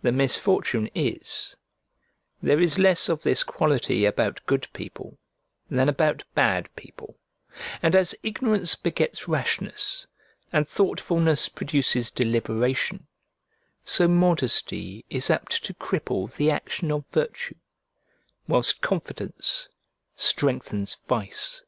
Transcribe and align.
The 0.00 0.10
misfortune 0.10 0.88
is, 0.94 1.54
there 2.42 2.58
is 2.58 2.78
less 2.78 3.10
of 3.10 3.24
this 3.24 3.44
quality 3.44 4.06
about 4.06 4.40
good 4.46 4.68
people 4.72 5.18
than 5.68 5.86
about 5.86 6.24
bad 6.34 6.74
people, 6.76 7.18
and 7.82 7.94
as 7.94 8.14
ignorance 8.22 8.74
begets 8.74 9.28
rashness, 9.28 10.06
and 10.50 10.66
thoughtfulness 10.66 11.50
produces 11.50 12.10
deliberation, 12.10 13.06
so 13.84 14.08
modesty 14.08 15.04
is 15.10 15.28
apt 15.28 15.62
to 15.64 15.74
cripple 15.74 16.34
the 16.34 16.50
action 16.50 16.90
of 16.90 17.04
virtue, 17.12 17.56
whilst 18.48 18.80
confidence 18.80 19.68
strengthens 20.16 20.94
vice. 21.06 21.64